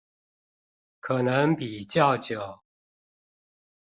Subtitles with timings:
[0.99, 2.61] 可能比較久